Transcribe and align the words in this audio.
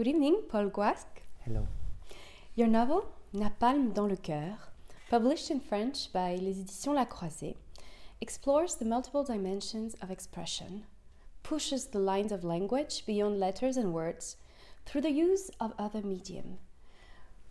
Good 0.00 0.08
evening, 0.08 0.44
Pol 0.48 0.70
Guasch. 0.70 1.04
Hello. 1.44 1.68
Your 2.54 2.68
novel, 2.68 3.04
Napalm 3.34 3.92
dans 3.92 4.08
le 4.08 4.16
cœur, 4.16 4.56
published 5.10 5.50
in 5.50 5.60
French 5.60 6.10
by 6.10 6.36
Les 6.36 6.54
Éditions 6.54 6.94
La 6.94 7.04
Croisée, 7.04 7.56
explores 8.18 8.76
the 8.76 8.86
multiple 8.86 9.22
dimensions 9.22 9.94
of 10.00 10.10
expression, 10.10 10.86
pushes 11.42 11.88
the 11.88 11.98
lines 11.98 12.32
of 12.32 12.44
language 12.44 13.04
beyond 13.04 13.38
letters 13.38 13.76
and 13.76 13.92
words 13.92 14.38
through 14.86 15.02
the 15.02 15.10
use 15.10 15.50
of 15.60 15.74
other 15.78 16.00
medium. 16.00 16.56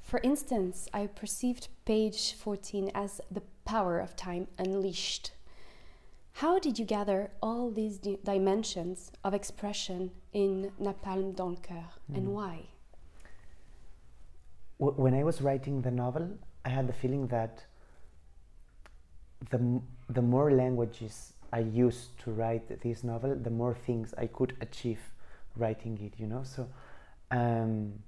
For 0.02 0.20
instance, 0.24 0.88
I 0.92 1.06
perceived 1.06 1.68
page 1.86 2.34
14 2.34 2.90
as 2.96 3.22
the 3.30 3.44
power 3.64 4.00
of 4.00 4.16
time 4.16 4.48
unleashed. 4.58 5.34
How 6.40 6.58
did 6.58 6.80
you 6.80 6.86
gather 6.86 7.32
all 7.42 7.70
these 7.70 7.98
di- 7.98 8.18
dimensions 8.24 9.12
of 9.26 9.34
expression 9.34 10.12
in 10.32 10.72
Napalm 10.80 11.34
dans 11.36 11.50
le 11.52 11.58
cœur 11.58 11.84
and 12.16 12.28
Mm. 12.28 12.34
why? 12.34 12.70
When 14.78 15.14
I 15.14 15.24
was 15.26 15.42
writing 15.42 15.82
the 15.82 15.92
novel, 15.92 16.38
I 16.64 16.70
had 16.70 16.88
the 16.88 16.94
feeling 16.94 17.28
that 17.28 17.66
the, 19.50 19.58
m- 19.58 19.84
the 20.08 20.22
more 20.22 20.50
languages 20.52 21.34
I 21.52 21.60
used 21.60 22.18
to 22.20 22.32
write 22.32 22.80
this 22.84 23.04
novel, 23.04 23.36
the 23.36 23.50
more 23.50 23.76
things 23.76 24.14
I 24.18 24.28
could 24.28 24.56
achieve 24.62 25.02
writing 25.58 25.98
it, 26.00 26.14
you 26.18 26.28
know? 26.28 26.44
So 26.44 26.70
um, 27.32 28.02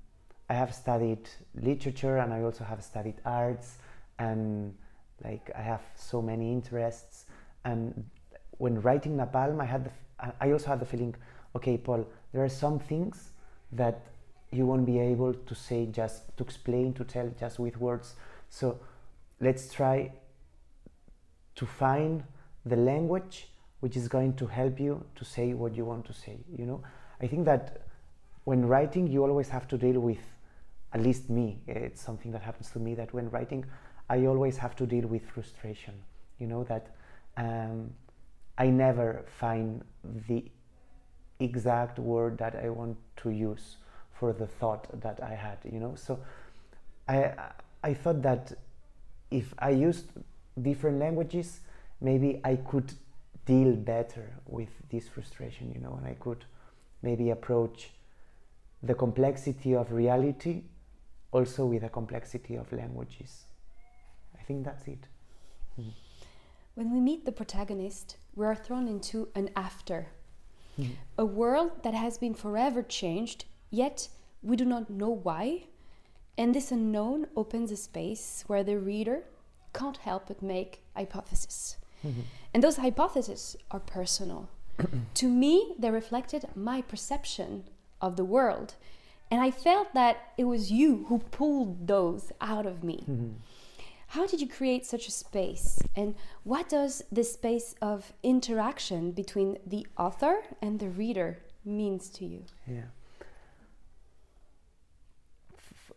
I 0.49 0.53
have 0.53 0.73
studied 0.73 1.27
literature 1.53 2.17
and 2.19 2.31
I 2.33 2.43
also 2.43 2.63
have 2.63 2.81
studied 2.81 3.19
arts 3.25 3.77
and 4.19 4.73
like 5.21 5.51
I 5.53 5.61
have 5.61 5.81
so 5.97 6.21
many 6.21 6.53
interests. 6.53 7.25
And 7.65 8.09
when 8.61 8.79
writing 8.81 9.17
Napalm, 9.17 9.59
I 9.59 9.65
had 9.65 9.85
the, 9.85 9.91
I 10.39 10.51
also 10.51 10.67
had 10.67 10.79
the 10.79 10.85
feeling, 10.85 11.15
okay, 11.55 11.77
Pol, 11.77 12.07
there 12.31 12.43
are 12.43 12.49
some 12.49 12.77
things 12.77 13.31
that 13.71 14.01
you 14.51 14.67
won't 14.67 14.85
be 14.85 14.99
able 14.99 15.33
to 15.33 15.55
say 15.55 15.87
just 15.87 16.37
to 16.37 16.43
explain 16.43 16.93
to 16.93 17.03
tell 17.03 17.27
just 17.39 17.57
with 17.57 17.77
words. 17.77 18.13
So 18.49 18.79
let's 19.39 19.73
try 19.73 20.11
to 21.55 21.65
find 21.65 22.23
the 22.65 22.75
language 22.75 23.47
which 23.79 23.97
is 23.97 24.07
going 24.07 24.35
to 24.35 24.45
help 24.45 24.79
you 24.79 25.03
to 25.15 25.25
say 25.25 25.53
what 25.53 25.75
you 25.75 25.83
want 25.83 26.05
to 26.05 26.13
say 26.13 26.37
you 26.55 26.65
know? 26.65 26.83
I 27.19 27.25
think 27.27 27.45
that 27.45 27.87
when 28.43 28.67
writing 28.67 29.07
you 29.07 29.23
always 29.23 29.49
have 29.49 29.67
to 29.69 29.77
deal 29.77 29.99
with 29.99 30.23
at 30.93 31.01
least 31.01 31.29
me 31.29 31.57
it's 31.67 32.01
something 32.01 32.31
that 32.31 32.43
happens 32.43 32.69
to 32.71 32.79
me 32.79 32.93
that 32.95 33.13
when 33.13 33.29
writing 33.31 33.65
i 34.09 34.25
always 34.25 34.57
have 34.57 34.75
to 34.75 34.85
deal 34.85 35.07
with 35.07 35.23
frustration 35.29 35.93
you 36.39 36.47
know 36.47 36.63
that 36.63 36.87
um, 37.37 37.91
i 38.57 38.67
never 38.67 39.23
find 39.39 39.83
the 40.27 40.43
exact 41.39 41.99
word 41.99 42.37
that 42.37 42.55
i 42.55 42.69
want 42.69 42.97
to 43.15 43.29
use 43.29 43.77
for 44.21 44.33
the 44.33 44.45
thought 44.45 44.85
that 45.01 45.19
I 45.23 45.33
had, 45.33 45.57
you 45.65 45.79
know. 45.79 45.95
So 45.95 46.19
I 47.07 47.33
I 47.83 47.93
thought 47.95 48.21
that 48.21 48.53
if 49.31 49.47
I 49.57 49.71
used 49.71 50.07
different 50.61 50.99
languages, 50.99 51.61
maybe 51.99 52.39
I 52.43 52.57
could 52.57 52.93
deal 53.45 53.75
better 53.75 54.25
with 54.45 54.69
this 54.91 55.07
frustration, 55.07 55.71
you 55.73 55.81
know, 55.81 55.95
and 55.97 56.05
I 56.05 56.13
could 56.13 56.45
maybe 57.01 57.31
approach 57.31 57.89
the 58.83 58.93
complexity 58.93 59.73
of 59.75 59.91
reality 59.91 60.61
also 61.31 61.65
with 61.65 61.81
the 61.81 61.89
complexity 61.89 62.55
of 62.57 62.71
languages. 62.71 63.45
I 64.39 64.43
think 64.43 64.65
that's 64.65 64.87
it. 64.87 65.03
Mhm. 65.79 65.93
When 66.73 66.91
we 66.91 66.99
meet 66.99 67.25
the 67.25 67.31
protagonist, 67.31 68.17
we 68.35 68.45
are 68.45 68.55
thrown 68.55 68.87
into 68.87 69.29
an 69.35 69.49
after, 69.55 70.07
Mhm. 70.77 70.95
a 71.17 71.25
world 71.25 71.83
that 71.83 71.93
has 71.93 72.17
been 72.17 72.33
forever 72.33 72.81
changed, 72.81 73.45
yet 73.69 74.07
we 74.41 74.55
do 74.55 74.65
not 74.65 74.89
know 74.89 75.09
why. 75.09 75.67
And 76.37 76.55
this 76.55 76.71
unknown 76.71 77.27
opens 77.35 77.71
a 77.71 77.77
space 77.77 78.43
where 78.47 78.63
the 78.63 78.79
reader 78.79 79.25
can't 79.73 79.97
help 79.97 80.27
but 80.27 80.41
make 80.41 80.83
hypotheses. 80.95 81.77
Mhm. 82.03 82.23
And 82.53 82.63
those 82.63 82.77
hypotheses 82.77 83.57
are 83.69 83.79
personal. 83.81 84.47
to 85.15 85.27
me, 85.27 85.75
they 85.77 85.91
reflected 85.91 86.45
my 86.55 86.81
perception 86.81 87.65
of 87.99 88.15
the 88.15 88.25
world. 88.25 88.75
And 89.29 89.41
I 89.41 89.51
felt 89.51 89.93
that 89.93 90.33
it 90.37 90.45
was 90.45 90.71
you 90.71 91.05
who 91.07 91.19
pulled 91.19 91.87
those 91.87 92.31
out 92.41 92.65
of 92.65 92.83
me. 92.83 93.03
Mhm. 93.07 93.33
How 94.11 94.27
did 94.27 94.41
you 94.41 94.47
create 94.47 94.85
such 94.85 95.07
a 95.07 95.11
space? 95.11 95.79
And 95.95 96.15
what 96.43 96.67
does 96.67 97.01
this 97.13 97.31
space 97.31 97.75
of 97.81 98.11
interaction 98.23 99.11
between 99.11 99.57
the 99.65 99.87
author 99.97 100.41
and 100.61 100.81
the 100.81 100.89
reader 100.89 101.39
means 101.63 102.09
to 102.09 102.25
you? 102.25 102.43
Yeah. 102.67 102.89
F- 105.57 105.93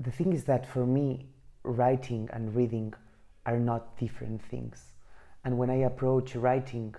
The 0.00 0.10
thing 0.10 0.32
is 0.32 0.44
that 0.44 0.66
for 0.66 0.86
me, 0.86 1.26
writing 1.62 2.30
and 2.32 2.54
reading 2.54 2.94
are 3.44 3.58
not 3.58 3.98
different 3.98 4.40
things. 4.40 4.94
And 5.44 5.58
when 5.58 5.68
I 5.68 5.80
approach 5.92 6.34
writing, 6.34 6.94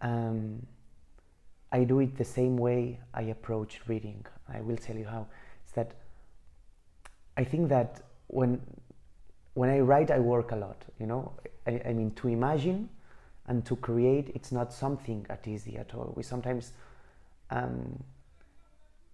um, 0.00 0.64
I 1.72 1.82
do 1.82 1.98
it 1.98 2.16
the 2.16 2.24
same 2.24 2.56
way 2.56 3.00
I 3.12 3.22
approach 3.22 3.80
reading. 3.88 4.24
I 4.48 4.60
will 4.60 4.76
tell 4.76 4.94
you 4.96 5.06
how. 5.06 5.26
It's 5.64 5.72
that 5.72 5.90
I 7.36 7.42
think 7.42 7.68
that 7.70 8.02
when 8.28 8.60
when 9.58 9.70
I 9.70 9.80
write, 9.80 10.12
I 10.12 10.20
work 10.20 10.52
a 10.52 10.56
lot. 10.56 10.84
You 11.00 11.06
know, 11.06 11.32
I, 11.66 11.82
I 11.86 11.92
mean, 11.92 12.12
to 12.12 12.28
imagine 12.28 12.88
and 13.48 13.64
to 13.66 13.74
create, 13.74 14.30
it's 14.36 14.52
not 14.52 14.72
something 14.72 15.26
that 15.28 15.48
easy 15.48 15.76
at 15.76 15.94
all. 15.96 16.12
We 16.16 16.22
sometimes 16.22 16.72
um, 17.50 18.04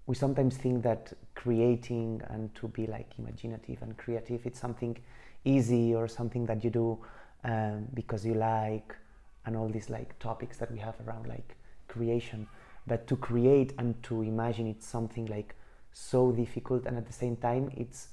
we 0.06 0.14
sometimes 0.14 0.58
think 0.58 0.82
that 0.82 1.14
creating 1.34 2.20
and 2.28 2.54
to 2.56 2.68
be 2.68 2.86
like 2.86 3.10
imaginative 3.18 3.80
and 3.80 3.96
creative 3.96 4.44
it's 4.44 4.60
something 4.60 4.98
easy 5.46 5.94
or 5.94 6.06
something 6.06 6.44
that 6.44 6.62
you 6.62 6.68
do 6.68 6.98
um, 7.44 7.86
because 7.94 8.26
you 8.26 8.34
like 8.34 8.94
and 9.46 9.56
all 9.56 9.68
these 9.68 9.88
like 9.88 10.18
topics 10.18 10.58
that 10.58 10.70
we 10.70 10.78
have 10.78 10.94
around 11.06 11.26
like 11.26 11.56
creation 11.88 12.46
but 12.86 13.06
to 13.06 13.16
create 13.16 13.72
and 13.78 14.02
to 14.02 14.20
imagine 14.20 14.66
it's 14.66 14.86
something 14.86 15.24
like 15.26 15.54
so 15.92 16.32
difficult 16.32 16.84
and 16.84 16.98
at 16.98 17.06
the 17.06 17.12
same 17.12 17.36
time 17.36 17.70
it's 17.74 18.08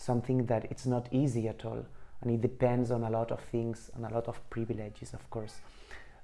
something 0.00 0.46
that 0.46 0.66
it's 0.70 0.86
not 0.86 1.06
easy 1.12 1.46
at 1.46 1.64
all. 1.64 1.84
And 2.22 2.30
it 2.30 2.40
depends 2.40 2.90
on 2.90 3.04
a 3.04 3.10
lot 3.10 3.30
of 3.30 3.40
things 3.40 3.90
and 3.94 4.04
a 4.04 4.12
lot 4.12 4.28
of 4.28 4.38
privileges 4.50 5.14
of 5.14 5.28
course. 5.30 5.60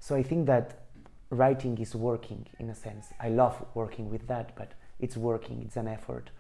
So 0.01 0.15
i 0.15 0.23
think 0.23 0.47
that 0.47 0.83
writing 1.31 1.77
is 1.79 1.95
working 1.95 2.47
in 2.59 2.71
a 2.71 2.75
sense. 2.75 3.07
I 3.21 3.29
love 3.29 3.65
working 3.75 4.11
with 4.11 4.27
that 4.29 4.57
but 4.57 4.73
it's 4.99 5.17
working. 5.17 5.63
It's 5.63 5.77
an 5.77 5.89
effort. 5.89 6.31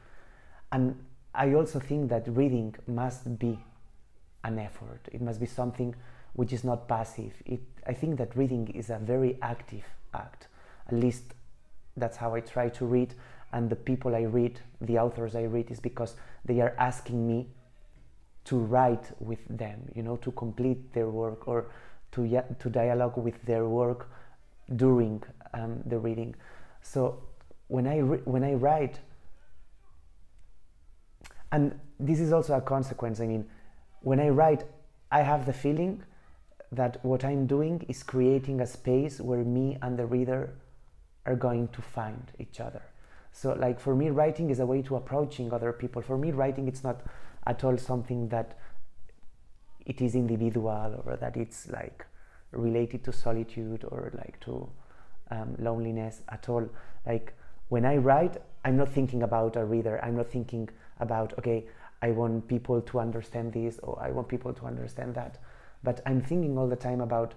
And 0.72 0.96
i 1.34 1.52
also 1.52 1.78
think 1.78 2.08
that 2.08 2.24
reading 2.28 2.74
must 2.86 3.38
be 3.38 3.58
an 4.44 4.58
effort. 4.58 5.08
It 5.12 5.20
must 5.20 5.40
be 5.40 5.46
something 5.46 5.94
which 6.34 6.52
is 6.52 6.64
not 6.64 6.88
passive. 6.88 7.34
It, 7.44 7.60
i 7.86 7.92
think 7.92 8.18
that 8.18 8.36
reading 8.36 8.68
is 8.68 8.90
a 8.90 8.98
very 8.98 9.38
active 9.42 9.84
act. 10.14 10.48
At 10.88 10.94
least 10.94 11.34
that's 11.98 12.16
how 12.16 12.34
i 12.34 12.40
try 12.40 12.68
to 12.68 12.84
read 12.84 13.14
and 13.52 13.70
the 13.70 13.76
people 13.76 14.14
i 14.14 14.22
read 14.22 14.60
the 14.80 14.98
authors 14.98 15.34
i 15.34 15.42
read 15.42 15.70
is 15.70 15.80
because 15.80 16.16
they 16.44 16.60
are 16.60 16.74
asking 16.78 17.26
me 17.26 17.46
to 18.44 18.56
write 18.56 19.10
with 19.20 19.44
them 19.48 19.80
you 19.94 20.02
know 20.02 20.16
to 20.16 20.30
complete 20.32 20.92
their 20.92 21.08
work 21.08 21.48
or 21.48 21.66
to, 22.12 22.42
to 22.58 22.70
dialogue 22.70 23.16
with 23.16 23.40
their 23.44 23.66
work 23.66 24.08
during 24.76 25.22
um, 25.54 25.80
the 25.86 25.98
reading 25.98 26.34
so 26.82 27.20
when 27.68 27.86
I 27.86 27.98
when 27.98 28.44
I 28.44 28.54
write, 28.54 29.00
and 31.50 31.78
this 31.98 32.20
is 32.20 32.32
also 32.32 32.54
a 32.54 32.60
consequence. 32.60 33.20
I 33.20 33.26
mean, 33.26 33.46
when 34.02 34.20
I 34.20 34.28
write, 34.28 34.64
I 35.10 35.22
have 35.22 35.46
the 35.46 35.52
feeling 35.52 36.02
that 36.70 37.04
what 37.04 37.24
I'm 37.24 37.46
doing 37.46 37.84
is 37.88 38.02
creating 38.02 38.60
a 38.60 38.66
space 38.66 39.20
where 39.20 39.44
me 39.44 39.78
and 39.82 39.98
the 39.98 40.06
reader 40.06 40.54
are 41.24 41.36
going 41.36 41.68
to 41.68 41.82
find 41.82 42.22
each 42.38 42.60
other. 42.60 42.82
So, 43.36 43.52
like 43.52 43.78
for 43.78 43.94
me, 43.94 44.08
writing 44.08 44.48
is 44.48 44.60
a 44.60 44.66
way 44.66 44.80
to 44.80 44.96
approaching 44.96 45.52
other 45.52 45.70
people. 45.70 46.00
For 46.00 46.16
me, 46.16 46.32
writing 46.32 46.68
it's 46.68 46.82
not 46.82 47.02
at 47.46 47.62
all 47.64 47.76
something 47.76 48.28
that 48.30 48.56
it 49.84 50.00
is 50.00 50.14
individual 50.14 51.02
or 51.04 51.18
that 51.18 51.36
it's 51.36 51.68
like 51.68 52.06
related 52.50 53.04
to 53.04 53.12
solitude 53.12 53.84
or 53.84 54.10
like 54.16 54.40
to 54.40 54.66
um, 55.30 55.54
loneliness 55.58 56.22
at 56.30 56.48
all. 56.48 56.66
Like 57.04 57.34
when 57.68 57.84
I 57.84 57.98
write, 57.98 58.38
I'm 58.64 58.78
not 58.78 58.90
thinking 58.90 59.22
about 59.22 59.56
a 59.56 59.66
reader. 59.66 60.02
I'm 60.02 60.16
not 60.16 60.30
thinking 60.30 60.70
about, 60.98 61.34
okay, 61.38 61.66
I 62.00 62.12
want 62.12 62.48
people 62.48 62.80
to 62.80 63.00
understand 63.00 63.52
this 63.52 63.78
or 63.82 64.02
I 64.02 64.12
want 64.12 64.28
people 64.28 64.54
to 64.54 64.64
understand 64.64 65.14
that. 65.16 65.36
But 65.84 66.00
I'm 66.06 66.22
thinking 66.22 66.56
all 66.56 66.68
the 66.68 66.76
time 66.76 67.02
about 67.02 67.34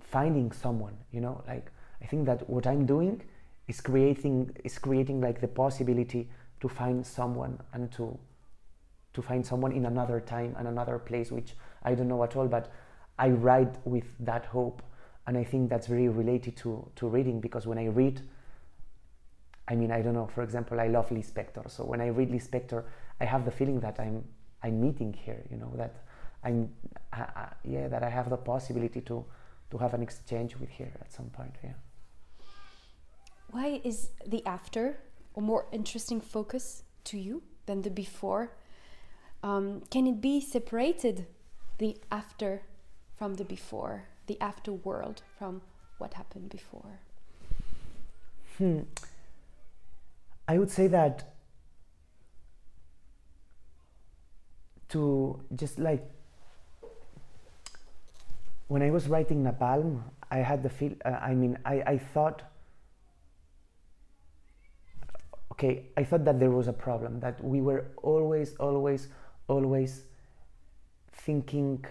finding 0.00 0.50
someone, 0.50 0.96
you 1.12 1.20
know, 1.20 1.44
like 1.46 1.70
I 2.00 2.06
think 2.06 2.24
that 2.24 2.48
what 2.48 2.66
I'm 2.66 2.86
doing 2.86 3.20
is 3.68 3.80
creating 3.80 4.56
is 4.64 4.78
creating 4.78 5.20
like 5.20 5.40
the 5.40 5.48
possibility 5.48 6.28
to 6.60 6.68
find 6.68 7.06
someone 7.06 7.58
and 7.72 7.92
to 7.92 8.18
to 9.16 9.22
find 9.22 9.44
someone 9.46 9.72
in 9.72 9.86
another 9.86 10.20
time 10.20 10.54
and 10.58 10.68
another 10.68 10.98
place 10.98 11.32
which 11.32 11.54
I 11.82 11.94
don't 11.94 12.08
know 12.08 12.22
at 12.22 12.36
all, 12.36 12.46
but 12.46 12.70
I 13.18 13.30
write 13.30 13.74
with 13.86 14.04
that 14.20 14.44
hope 14.44 14.82
and 15.26 15.38
I 15.38 15.44
think 15.44 15.70
that's 15.70 15.86
very 15.86 16.08
related 16.08 16.56
to, 16.58 16.86
to 16.96 17.08
reading 17.08 17.40
because 17.40 17.66
when 17.66 17.78
I 17.78 17.86
read 17.86 18.20
I 19.68 19.74
mean, 19.74 19.90
I 19.90 20.00
don't 20.00 20.14
know. 20.14 20.28
For 20.28 20.44
example, 20.44 20.78
I 20.78 20.86
love 20.86 21.08
Lispector. 21.08 21.68
So 21.68 21.84
when 21.84 22.00
I 22.00 22.06
read 22.06 22.30
Lispector, 22.30 22.84
I 23.20 23.24
have 23.24 23.44
the 23.44 23.50
feeling 23.50 23.80
that 23.80 23.98
I'm 23.98 24.22
I'm 24.62 24.80
meeting 24.80 25.12
here. 25.12 25.42
You 25.50 25.56
know 25.56 25.72
that 25.76 26.04
I'm 26.44 26.70
I, 27.12 27.22
I, 27.22 27.48
yeah 27.64 27.88
that 27.88 28.02
I 28.04 28.10
have 28.10 28.30
the 28.30 28.36
possibility 28.36 29.00
to 29.00 29.24
to 29.70 29.78
have 29.78 29.94
an 29.94 30.02
exchange 30.02 30.56
with 30.56 30.68
here 30.68 30.92
at 31.00 31.12
some 31.12 31.30
point. 31.30 31.56
Yeah. 31.64 31.72
Why 33.50 33.80
is 33.84 34.10
the 34.26 34.44
after 34.46 34.98
a 35.36 35.40
more 35.40 35.66
interesting 35.72 36.20
focus 36.20 36.82
to 37.04 37.18
you 37.18 37.42
than 37.66 37.82
the 37.82 37.90
before? 37.90 38.52
Um, 39.42 39.82
can 39.90 40.06
it 40.06 40.20
be 40.20 40.40
separated, 40.40 41.26
the 41.78 41.96
after 42.10 42.62
from 43.16 43.34
the 43.34 43.44
before, 43.44 44.04
the 44.26 44.40
after 44.40 44.72
world 44.72 45.22
from 45.38 45.62
what 45.98 46.14
happened 46.14 46.50
before? 46.50 47.00
Hmm. 48.58 48.80
I 50.48 50.58
would 50.58 50.70
say 50.70 50.86
that 50.88 51.32
to 54.88 55.40
just 55.54 55.78
like 55.78 56.08
when 58.68 58.82
I 58.82 58.90
was 58.90 59.08
writing 59.08 59.44
Napalm, 59.44 60.02
I 60.30 60.38
had 60.38 60.62
the 60.62 60.68
feel. 60.68 60.94
Uh, 61.04 61.10
I 61.10 61.34
mean, 61.34 61.58
I, 61.64 61.82
I 61.86 61.98
thought, 61.98 62.42
okay, 65.56 65.86
I 65.96 66.04
thought 66.04 66.24
that 66.26 66.38
there 66.38 66.50
was 66.50 66.68
a 66.68 66.72
problem 66.72 67.20
that 67.20 67.42
we 67.42 67.62
were 67.62 67.86
always, 68.02 68.54
always, 68.56 69.08
always 69.48 70.02
thinking 71.12 71.84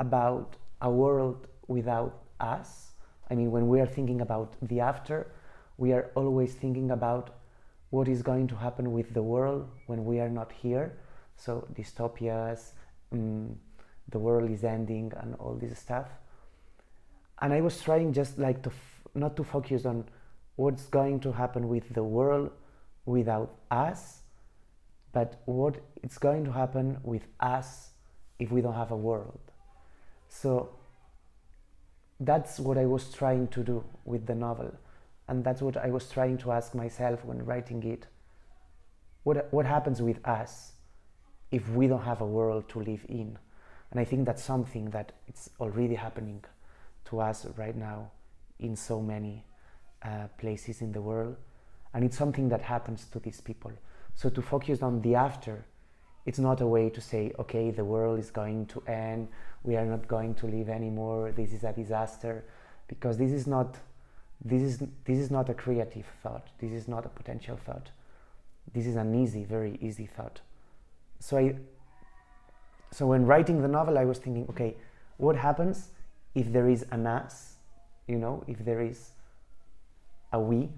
about 0.00 0.56
a 0.82 0.90
world 0.90 1.46
without 1.68 2.22
us. 2.40 2.90
I 3.30 3.34
mean, 3.36 3.52
when 3.52 3.68
we 3.68 3.80
are 3.80 3.86
thinking 3.86 4.20
about 4.20 4.54
the 4.60 4.80
after, 4.80 5.28
we 5.78 5.92
are 5.92 6.10
always 6.16 6.54
thinking 6.54 6.90
about 6.90 7.36
what 7.90 8.08
is 8.08 8.22
going 8.22 8.48
to 8.48 8.56
happen 8.56 8.92
with 8.92 9.14
the 9.14 9.22
world 9.22 9.68
when 9.86 10.04
we 10.04 10.18
are 10.18 10.28
not 10.28 10.50
here. 10.50 10.98
So, 11.36 11.66
dystopias, 11.72 12.72
um, 13.12 13.56
the 14.08 14.18
world 14.18 14.50
is 14.50 14.64
ending, 14.64 15.12
and 15.20 15.36
all 15.36 15.54
this 15.54 15.78
stuff. 15.78 16.08
And 17.40 17.52
I 17.52 17.60
was 17.60 17.80
trying 17.80 18.12
just 18.12 18.38
like 18.38 18.62
to 18.62 18.70
f- 18.70 19.08
not 19.14 19.36
to 19.36 19.44
focus 19.44 19.84
on 19.84 20.06
what's 20.56 20.86
going 20.86 21.20
to 21.20 21.32
happen 21.32 21.68
with 21.68 21.94
the 21.94 22.02
world 22.02 22.50
without 23.06 23.54
us, 23.70 24.20
but 25.12 25.40
what 25.46 25.76
it's 26.02 26.18
going 26.18 26.44
to 26.44 26.52
happen 26.52 26.98
with 27.02 27.26
us 27.40 27.90
if 28.38 28.50
we 28.50 28.60
don't 28.60 28.74
have 28.74 28.90
a 28.90 28.96
world. 28.96 29.40
So 30.28 30.76
that's 32.20 32.58
what 32.58 32.76
I 32.76 32.86
was 32.86 33.12
trying 33.12 33.48
to 33.48 33.62
do 33.62 33.84
with 34.04 34.26
the 34.26 34.34
novel. 34.34 34.74
And 35.28 35.44
that's 35.44 35.62
what 35.62 35.76
I 35.76 35.90
was 35.90 36.08
trying 36.08 36.38
to 36.38 36.52
ask 36.52 36.74
myself 36.74 37.24
when 37.24 37.44
writing 37.44 37.82
it. 37.82 38.06
What, 39.24 39.52
what 39.52 39.66
happens 39.66 40.00
with 40.00 40.24
us 40.26 40.72
if 41.50 41.68
we 41.70 41.88
don't 41.88 42.02
have 42.02 42.20
a 42.20 42.26
world 42.26 42.68
to 42.70 42.80
live 42.80 43.04
in? 43.08 43.38
And 43.90 44.00
I 44.00 44.04
think 44.04 44.26
that's 44.26 44.42
something 44.42 44.90
that 44.90 45.12
it's 45.26 45.50
already 45.60 45.94
happening 45.94 46.44
to 47.06 47.20
us 47.20 47.46
right 47.56 47.76
now 47.76 48.10
in 48.58 48.76
so 48.76 49.00
many 49.00 49.44
uh, 50.02 50.28
places 50.38 50.80
in 50.80 50.92
the 50.92 51.00
world. 51.00 51.36
And 51.96 52.04
it's 52.04 52.18
something 52.18 52.50
that 52.50 52.60
happens 52.60 53.06
to 53.06 53.18
these 53.18 53.40
people. 53.40 53.72
So 54.14 54.28
to 54.28 54.42
focus 54.42 54.82
on 54.82 55.00
the 55.00 55.14
after, 55.14 55.64
it's 56.26 56.38
not 56.38 56.60
a 56.60 56.66
way 56.66 56.90
to 56.90 57.00
say, 57.00 57.32
okay, 57.38 57.70
the 57.70 57.86
world 57.86 58.18
is 58.18 58.30
going 58.30 58.66
to 58.66 58.82
end, 58.82 59.28
we 59.64 59.76
are 59.76 59.86
not 59.86 60.06
going 60.06 60.34
to 60.34 60.46
live 60.46 60.68
anymore, 60.68 61.32
this 61.32 61.54
is 61.54 61.64
a 61.64 61.72
disaster, 61.72 62.44
because 62.86 63.16
this 63.16 63.32
is 63.32 63.46
not 63.46 63.78
this 64.44 64.60
is 64.60 64.78
this 65.06 65.16
is 65.16 65.30
not 65.30 65.48
a 65.48 65.54
creative 65.54 66.04
thought, 66.22 66.46
this 66.58 66.70
is 66.70 66.86
not 66.86 67.06
a 67.06 67.08
potential 67.08 67.58
thought. 67.64 67.88
This 68.74 68.86
is 68.86 68.96
an 68.96 69.14
easy, 69.14 69.44
very 69.44 69.78
easy 69.80 70.04
thought. 70.04 70.42
So 71.18 71.38
I 71.38 71.54
so 72.90 73.06
when 73.06 73.24
writing 73.24 73.62
the 73.62 73.68
novel 73.68 73.96
I 73.96 74.04
was 74.04 74.18
thinking, 74.18 74.46
okay, 74.50 74.76
what 75.16 75.36
happens 75.36 75.92
if 76.34 76.52
there 76.52 76.68
is 76.68 76.84
an 76.90 77.06
us, 77.06 77.54
you 78.06 78.18
know, 78.18 78.44
if 78.46 78.58
there 78.66 78.82
is 78.82 79.12
a 80.30 80.38
we, 80.38 80.68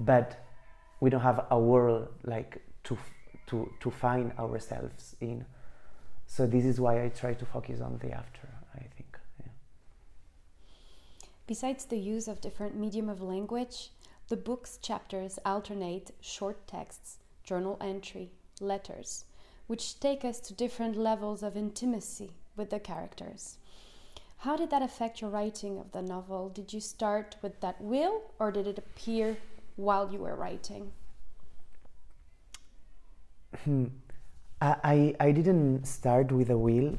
but 0.00 0.44
we 1.00 1.10
don't 1.10 1.20
have 1.20 1.46
a 1.50 1.58
world 1.58 2.08
like 2.24 2.62
to 2.84 2.98
to 3.46 3.70
to 3.80 3.90
find 3.90 4.32
ourselves 4.38 5.16
in. 5.20 5.44
So 6.26 6.46
this 6.46 6.64
is 6.64 6.80
why 6.80 7.02
I 7.04 7.08
try 7.08 7.34
to 7.34 7.46
focus 7.46 7.80
on 7.80 7.98
the 7.98 8.12
after. 8.12 8.48
I 8.74 8.84
think. 8.96 9.18
Yeah. 9.40 9.52
Besides 11.46 11.86
the 11.86 11.98
use 11.98 12.28
of 12.28 12.40
different 12.40 12.76
medium 12.76 13.08
of 13.08 13.22
language, 13.22 13.90
the 14.28 14.36
book's 14.36 14.76
chapters 14.76 15.38
alternate 15.44 16.10
short 16.20 16.66
texts, 16.66 17.18
journal 17.42 17.78
entry, 17.80 18.30
letters, 18.60 19.24
which 19.66 20.00
take 20.00 20.24
us 20.24 20.38
to 20.40 20.54
different 20.54 20.96
levels 20.96 21.42
of 21.42 21.56
intimacy 21.56 22.32
with 22.56 22.70
the 22.70 22.78
characters. 22.78 23.56
How 24.38 24.56
did 24.56 24.70
that 24.70 24.82
affect 24.82 25.20
your 25.20 25.30
writing 25.30 25.78
of 25.78 25.92
the 25.92 26.02
novel? 26.02 26.48
Did 26.50 26.72
you 26.72 26.80
start 26.80 27.36
with 27.42 27.60
that 27.60 27.80
will 27.80 28.22
or 28.38 28.52
did 28.52 28.66
it 28.66 28.78
appear 28.78 29.38
while 29.78 30.12
you 30.12 30.18
were 30.18 30.34
writing? 30.34 30.90
Hmm. 33.64 33.86
I, 34.60 35.14
I 35.20 35.30
didn't 35.30 35.84
start 35.84 36.32
with 36.32 36.50
a 36.50 36.58
will 36.58 36.98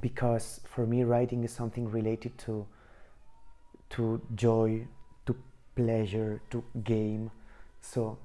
because 0.00 0.60
for 0.64 0.86
me 0.86 1.04
writing 1.04 1.44
is 1.44 1.52
something 1.52 1.88
related 1.88 2.36
to 2.38 2.66
to 3.90 4.20
joy, 4.34 4.86
to 5.24 5.36
pleasure, 5.76 6.42
to 6.50 6.62
game. 6.84 7.30
So 7.80 8.18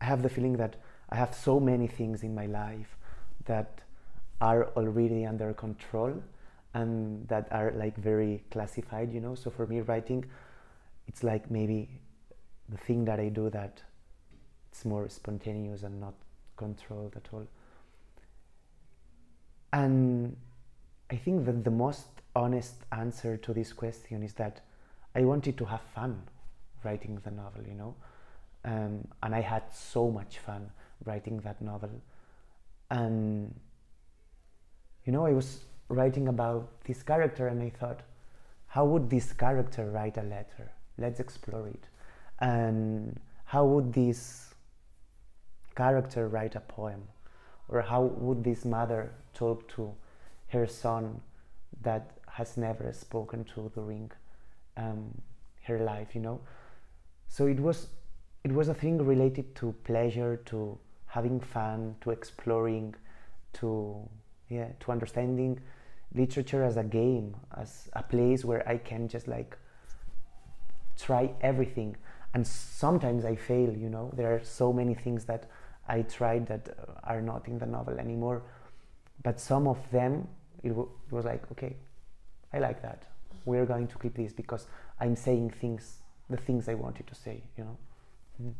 I 0.00 0.04
have 0.04 0.22
the 0.22 0.28
feeling 0.28 0.56
that 0.56 0.76
I 1.10 1.16
have 1.16 1.34
so 1.34 1.60
many 1.60 1.86
things 1.86 2.22
in 2.22 2.34
my 2.34 2.46
life 2.46 2.96
that 3.44 3.80
are 4.40 4.68
already 4.76 5.26
under 5.26 5.52
control 5.52 6.22
and 6.72 7.28
that 7.28 7.48
are 7.50 7.72
like 7.72 7.96
very 7.96 8.44
classified, 8.50 9.12
you 9.12 9.20
know. 9.20 9.34
So 9.34 9.50
for 9.50 9.66
me 9.66 9.80
writing 9.80 10.24
it's 11.10 11.24
like 11.24 11.50
maybe 11.50 11.88
the 12.68 12.76
thing 12.76 13.04
that 13.04 13.18
I 13.18 13.30
do 13.30 13.50
that 13.50 13.82
it's 14.70 14.84
more 14.84 15.08
spontaneous 15.08 15.82
and 15.82 16.00
not 16.00 16.14
controlled 16.56 17.14
at 17.16 17.28
all. 17.32 17.46
And 19.72 20.36
I 21.10 21.16
think 21.16 21.46
that 21.46 21.64
the 21.64 21.70
most 21.72 22.06
honest 22.36 22.76
answer 22.92 23.36
to 23.36 23.52
this 23.52 23.72
question 23.72 24.22
is 24.22 24.34
that 24.34 24.60
I 25.16 25.24
wanted 25.24 25.58
to 25.58 25.64
have 25.64 25.80
fun 25.94 26.22
writing 26.84 27.20
the 27.24 27.32
novel, 27.32 27.64
you 27.66 27.74
know, 27.74 27.94
um, 28.64 29.08
and 29.24 29.34
I 29.34 29.40
had 29.40 29.64
so 29.72 30.10
much 30.12 30.38
fun 30.38 30.70
writing 31.04 31.40
that 31.40 31.60
novel. 31.60 31.90
And 32.88 33.52
you 35.04 35.12
know, 35.12 35.26
I 35.26 35.32
was 35.32 35.64
writing 35.88 36.28
about 36.28 36.84
this 36.84 37.02
character, 37.02 37.48
and 37.48 37.60
I 37.60 37.70
thought, 37.70 38.00
how 38.68 38.84
would 38.84 39.10
this 39.10 39.32
character 39.32 39.90
write 39.90 40.16
a 40.16 40.22
letter? 40.22 40.70
Let's 41.00 41.18
explore 41.18 41.66
it. 41.68 41.84
And 42.38 43.18
how 43.44 43.64
would 43.64 43.92
this 43.92 44.54
character 45.74 46.28
write 46.28 46.54
a 46.54 46.60
poem? 46.60 47.02
Or 47.68 47.80
how 47.80 48.02
would 48.02 48.44
this 48.44 48.64
mother 48.64 49.12
talk 49.34 49.66
to 49.76 49.94
her 50.48 50.66
son 50.66 51.20
that 51.82 52.10
has 52.28 52.56
never 52.56 52.92
spoken 52.92 53.44
to 53.44 53.70
during 53.74 54.10
um, 54.76 55.20
her 55.64 55.78
life, 55.78 56.14
you 56.14 56.20
know? 56.20 56.40
So 57.28 57.46
it 57.46 57.60
was 57.60 57.88
it 58.42 58.52
was 58.52 58.68
a 58.68 58.74
thing 58.74 58.98
related 58.98 59.54
to 59.56 59.74
pleasure, 59.84 60.36
to 60.46 60.78
having 61.06 61.40
fun, 61.40 61.96
to 62.00 62.10
exploring, 62.10 62.94
to 63.54 64.08
yeah, 64.48 64.68
to 64.80 64.92
understanding 64.92 65.60
literature 66.14 66.64
as 66.64 66.76
a 66.76 66.82
game, 66.82 67.36
as 67.56 67.88
a 67.92 68.02
place 68.02 68.44
where 68.44 68.68
I 68.68 68.78
can 68.78 69.08
just 69.08 69.28
like 69.28 69.56
try 71.00 71.32
everything. 71.40 71.96
And 72.34 72.46
sometimes 72.46 73.24
I 73.24 73.36
fail, 73.36 73.76
you 73.76 73.88
know. 73.88 74.12
There 74.16 74.32
are 74.34 74.42
so 74.44 74.72
many 74.72 74.94
things 74.94 75.24
that 75.24 75.48
I 75.88 76.02
tried 76.02 76.46
that 76.46 76.68
are 77.04 77.20
not 77.20 77.48
in 77.48 77.58
the 77.58 77.66
novel 77.66 77.98
anymore. 77.98 78.42
But 79.22 79.40
some 79.40 79.66
of 79.66 79.78
them, 79.90 80.28
it, 80.62 80.68
w- 80.68 80.88
it 81.06 81.12
was 81.12 81.24
like, 81.24 81.50
okay, 81.52 81.76
I 82.52 82.58
like 82.58 82.82
that. 82.82 83.02
We're 83.44 83.66
going 83.66 83.88
to 83.88 83.98
keep 83.98 84.14
this 84.14 84.32
because 84.32 84.66
I'm 85.00 85.16
saying 85.16 85.50
things, 85.60 85.98
the 86.28 86.36
things 86.36 86.68
I 86.68 86.74
wanted 86.74 87.06
to 87.06 87.14
say, 87.14 87.42
you 87.56 87.64
know. 87.64 87.76
Mm. 88.42 88.54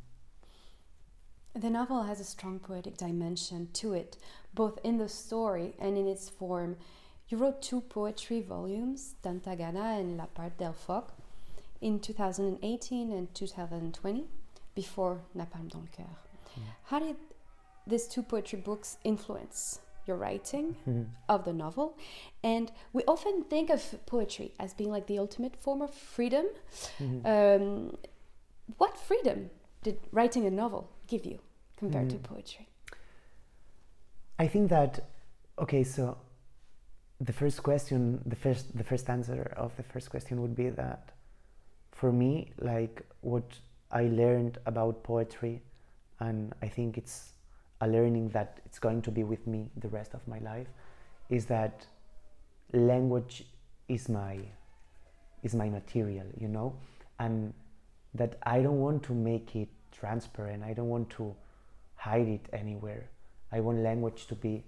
The 1.54 1.70
novel 1.70 2.02
has 2.04 2.20
a 2.20 2.24
strong 2.24 2.58
poetic 2.60 2.96
dimension 2.96 3.68
to 3.74 3.92
it, 3.92 4.16
both 4.54 4.78
in 4.84 4.98
the 4.98 5.08
story 5.08 5.74
and 5.80 5.96
in 5.98 6.06
its 6.06 6.28
form. 6.28 6.76
You 7.28 7.38
wrote 7.38 7.62
two 7.62 7.80
poetry 7.80 8.40
volumes, 8.40 9.14
Tanta 9.22 9.56
gana 9.56 9.98
and 9.98 10.16
La 10.16 10.26
Part 10.26 10.58
del 10.58 10.74
Foc, 10.74 11.10
in 11.80 12.00
2018 12.00 13.12
and 13.12 13.34
2020, 13.34 14.24
before 14.74 15.20
Napalm 15.34 15.68
dans 15.68 15.82
le 15.82 15.88
cœur. 15.88 16.08
Mm. 16.56 16.62
How 16.84 16.98
did 16.98 17.16
these 17.86 18.06
two 18.08 18.22
poetry 18.22 18.58
books 18.58 18.98
influence 19.04 19.80
your 20.06 20.16
writing 20.16 20.76
mm. 20.88 21.06
of 21.28 21.44
the 21.44 21.52
novel? 21.52 21.96
And 22.42 22.70
we 22.92 23.02
often 23.06 23.44
think 23.44 23.70
of 23.70 23.82
poetry 24.06 24.52
as 24.58 24.74
being 24.74 24.90
like 24.90 25.06
the 25.06 25.18
ultimate 25.18 25.56
form 25.56 25.82
of 25.82 25.92
freedom. 25.92 26.46
Mm. 26.98 27.26
Um, 27.26 27.96
what 28.78 28.96
freedom 28.96 29.50
did 29.82 29.98
writing 30.12 30.46
a 30.46 30.50
novel 30.50 30.90
give 31.06 31.24
you 31.24 31.38
compared 31.76 32.08
Mm. 32.08 32.12
to 32.12 32.18
poetry? 32.18 32.66
I 34.38 34.46
think 34.48 34.70
that 34.70 35.00
okay, 35.58 35.84
so 35.84 36.16
the 37.20 37.32
first 37.32 37.62
question, 37.62 38.22
the 38.24 38.36
first 38.36 38.76
the 38.76 38.84
first 38.84 39.10
answer 39.10 39.42
of 39.56 39.76
the 39.76 39.82
first 39.82 40.08
question 40.10 40.40
would 40.40 40.54
be 40.54 40.70
that 40.70 41.12
for 41.92 42.12
me, 42.12 42.52
like 42.58 43.02
what 43.20 43.58
I 43.90 44.04
learned 44.04 44.58
about 44.66 45.02
poetry, 45.02 45.62
and 46.20 46.54
I 46.62 46.68
think 46.68 46.96
it's 46.96 47.32
a 47.80 47.88
learning 47.88 48.28
that 48.30 48.60
it's 48.66 48.78
going 48.78 49.02
to 49.02 49.10
be 49.10 49.24
with 49.24 49.46
me 49.46 49.70
the 49.76 49.88
rest 49.88 50.14
of 50.14 50.26
my 50.28 50.38
life, 50.40 50.68
is 51.28 51.46
that 51.46 51.86
language 52.72 53.44
is 53.88 54.08
my 54.08 54.38
is 55.42 55.54
my 55.54 55.68
material, 55.68 56.26
you 56.38 56.48
know, 56.48 56.74
and 57.18 57.54
that 58.14 58.38
I 58.42 58.60
don't 58.60 58.80
want 58.80 59.02
to 59.04 59.14
make 59.14 59.56
it 59.56 59.68
transparent. 59.92 60.62
I 60.62 60.74
don't 60.74 60.88
want 60.88 61.08
to 61.10 61.34
hide 61.94 62.28
it 62.28 62.46
anywhere. 62.52 63.08
I 63.52 63.60
want 63.60 63.78
language 63.78 64.26
to 64.26 64.34
be. 64.34 64.64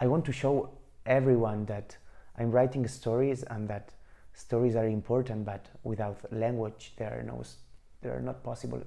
I 0.00 0.06
want 0.06 0.24
to 0.26 0.32
show 0.32 0.70
everyone 1.04 1.66
that 1.66 1.96
I'm 2.38 2.50
writing 2.50 2.86
stories 2.86 3.42
and 3.42 3.68
that 3.68 3.92
stories 4.40 4.74
are 4.74 4.86
important, 4.86 5.44
but 5.44 5.66
without 5.84 6.18
language, 6.32 6.92
there 6.96 7.18
are 7.18 7.22
no, 7.22 7.42
there 8.02 8.16
are 8.16 8.22
not 8.22 8.42
possible, 8.42 8.82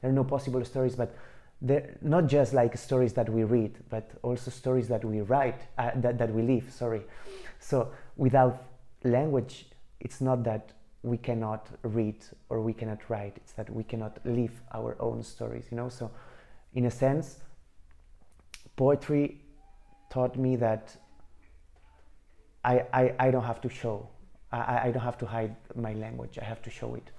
there 0.00 0.10
are 0.10 0.14
no 0.14 0.24
possible 0.24 0.64
stories. 0.64 0.94
But 0.94 1.14
they're 1.60 1.96
not 2.02 2.26
just 2.26 2.52
like 2.52 2.76
stories 2.76 3.12
that 3.14 3.28
we 3.28 3.44
read, 3.44 3.72
but 3.90 4.10
also 4.22 4.50
stories 4.50 4.88
that 4.88 5.04
we 5.04 5.20
write, 5.20 5.60
uh, 5.78 5.90
that 5.96 6.18
that 6.18 6.32
we 6.32 6.42
live. 6.42 6.70
Sorry. 6.70 7.02
So 7.58 7.92
without 8.16 8.64
language, 9.02 9.66
it's 10.00 10.20
not 10.20 10.44
that 10.44 10.72
we 11.02 11.18
cannot 11.18 11.68
read 11.82 12.24
or 12.48 12.60
we 12.60 12.72
cannot 12.72 13.00
write. 13.10 13.36
It's 13.36 13.52
that 13.52 13.70
we 13.70 13.84
cannot 13.84 14.18
live 14.24 14.60
our 14.72 14.96
own 15.00 15.22
stories. 15.22 15.66
You 15.70 15.76
know. 15.76 15.88
So, 15.88 16.10
in 16.74 16.86
a 16.86 16.90
sense, 16.90 17.40
poetry 18.76 19.40
taught 20.10 20.36
me 20.36 20.56
that 20.56 20.96
I, 22.64 22.84
I, 22.92 23.14
I 23.18 23.30
don't 23.30 23.44
have 23.44 23.60
to 23.62 23.68
show. 23.68 24.08
I- 24.54 24.88
I, 24.88 24.90
don't 24.92 25.02
have 25.02 25.18
to 25.18 25.26
hide 25.26 25.56
my 25.74 25.94
language. 25.94 26.38
I 26.40 26.44
have 26.44 26.62
to 26.62 26.70
show 26.70 26.94
it. 26.94 27.10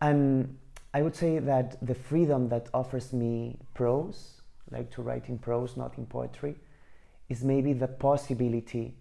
And 0.00 0.58
I 0.94 1.02
would 1.02 1.14
say 1.14 1.38
that 1.38 1.76
the 1.86 1.94
freedom 1.94 2.48
that 2.48 2.68
offers 2.72 3.12
me 3.12 3.58
prose, 3.74 4.40
like 4.70 4.90
to 4.92 5.02
write 5.02 5.28
in 5.28 5.38
prose, 5.38 5.76
not 5.76 5.98
in 5.98 6.06
poetry, 6.06 6.56
is 7.28 7.44
maybe 7.44 7.72
the 7.72 7.88
possibility 7.88 8.94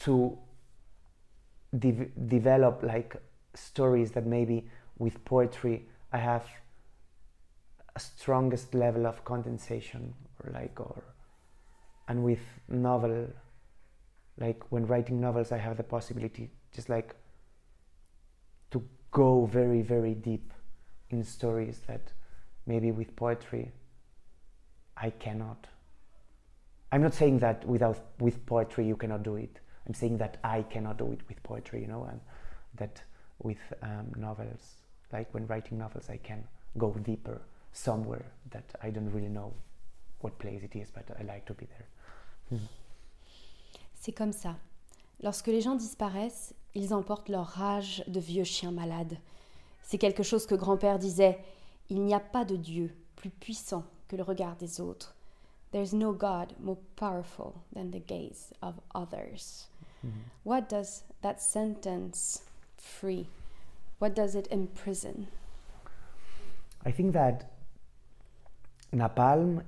to 0.00 0.38
de- 1.78 2.10
develop 2.28 2.82
like 2.82 3.16
stories 3.54 4.12
that 4.12 4.26
maybe 4.26 4.68
with 4.98 5.24
poetry 5.24 5.86
I 6.12 6.18
have 6.18 6.44
a 7.96 8.00
strongest 8.00 8.74
level 8.74 9.06
of 9.06 9.24
condensation 9.24 10.14
or 10.42 10.52
like 10.52 10.78
or 10.80 11.04
and 12.08 12.22
with 12.22 12.40
novel 12.68 13.28
like 14.38 14.62
when 14.70 14.86
writing 14.86 15.20
novels 15.20 15.52
i 15.52 15.58
have 15.58 15.76
the 15.76 15.82
possibility 15.82 16.50
just 16.74 16.88
like 16.88 17.14
to 18.70 18.82
go 19.10 19.46
very 19.46 19.82
very 19.82 20.14
deep 20.14 20.52
in 21.10 21.22
stories 21.22 21.80
that 21.86 22.12
maybe 22.66 22.90
with 22.90 23.14
poetry 23.16 23.70
i 24.96 25.10
cannot. 25.10 25.66
I'm 26.92 27.02
not 27.02 27.14
saying 27.14 27.40
that 27.40 27.64
without 27.66 27.98
with 28.20 28.46
poetry 28.46 28.86
you 28.86 28.96
cannot 28.96 29.24
do 29.24 29.34
it. 29.34 29.58
I'm 29.86 29.94
saying 29.94 30.18
that 30.18 30.38
i 30.44 30.62
cannot 30.62 30.96
do 30.98 31.10
it 31.12 31.20
with 31.28 31.42
poetry 31.42 31.80
you 31.80 31.88
know 31.88 32.04
and 32.04 32.20
that 32.76 33.02
with 33.42 33.58
um, 33.82 34.12
novels. 34.16 34.74
Like 35.12 35.32
when 35.34 35.46
writing 35.48 35.78
novels 35.78 36.08
i 36.10 36.16
can 36.16 36.44
go 36.78 36.92
deeper 37.02 37.40
somewhere 37.72 38.24
that 38.50 38.64
i 38.82 38.90
don't 38.90 39.10
really 39.10 39.28
know 39.28 39.52
what 40.20 40.38
place 40.38 40.62
it 40.62 40.76
is 40.76 40.90
but 40.90 41.04
i 41.18 41.22
like 41.24 41.44
to 41.46 41.54
be 41.54 41.66
there. 41.66 41.88
Mhm. 42.58 42.68
C'est 44.04 44.12
comme 44.12 44.34
ça. 44.34 44.56
Lorsque 45.22 45.46
les 45.46 45.62
gens 45.62 45.76
disparaissent, 45.76 46.54
ils 46.74 46.92
emportent 46.92 47.30
leur 47.30 47.46
rage 47.46 48.04
de 48.06 48.20
vieux 48.20 48.44
chiens 48.44 48.70
malades. 48.70 49.16
C'est 49.82 49.96
quelque 49.96 50.22
chose 50.22 50.44
que 50.44 50.54
grand-père 50.54 50.98
disait 50.98 51.38
Il 51.88 52.02
n'y 52.02 52.12
a 52.12 52.20
pas 52.20 52.44
de 52.44 52.56
Dieu 52.56 52.94
plus 53.16 53.30
puissant 53.30 53.82
que 54.08 54.16
le 54.16 54.22
regard 54.22 54.56
des 54.56 54.78
autres. 54.78 55.14
There's 55.72 55.94
no 55.94 56.12
God 56.12 56.52
more 56.60 56.76
powerful 56.96 57.54
than 57.74 57.86
the 57.92 58.06
gaze 58.06 58.52
of 58.60 58.74
others. 58.94 59.70
What 60.44 60.68
does 60.68 61.04
that 61.22 61.36
sentence 61.38 62.42
free? 62.76 63.26
What 64.02 64.10
does 64.10 64.34
it 64.34 64.52
imprison? 64.52 65.28
I 66.84 66.92
think 66.92 67.14
that 67.14 67.50
Napalm, 68.92 69.62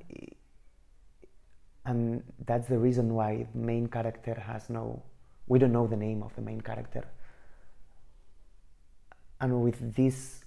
and 1.87 2.23
that's 2.45 2.69
the 2.69 2.78
reason 2.78 3.14
why 3.14 3.47
the 3.55 3.59
main 3.59 3.87
character 3.87 4.35
has 4.35 4.69
no, 4.69 5.02
we 5.47 5.59
don't 5.59 5.73
know 5.73 5.87
the 5.87 5.97
name 5.97 6.23
of 6.23 6.35
the 6.37 6.43
main 6.43 6.61
character. 6.61 7.05
And 9.40 9.62
with 9.62 9.95
this 9.95 10.45